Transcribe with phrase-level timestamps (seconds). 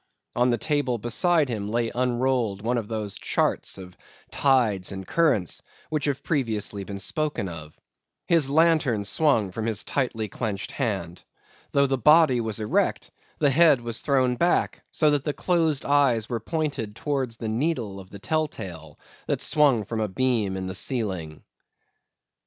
[0.35, 3.95] On the table beside him lay unrolled one of those charts of
[4.31, 7.77] tides and currents which have previously been spoken of.
[8.27, 11.21] His lantern swung from his tightly clenched hand.
[11.71, 16.27] Though the body was erect, the head was thrown back so that the closed eyes
[16.27, 18.97] were pointed towards the needle of the tell tale
[19.27, 21.43] that swung from a beam in the ceiling.